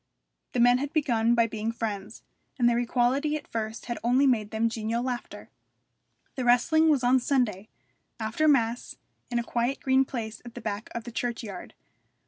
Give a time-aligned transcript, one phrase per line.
[0.53, 2.23] The men had begun by being friends,
[2.57, 5.51] and their equality at first had only made them genial laughter.
[6.33, 7.69] The wrestling was on Sunday,
[8.19, 8.95] after mass,
[9.29, 11.75] in a quiet green place at the back of the churchyard.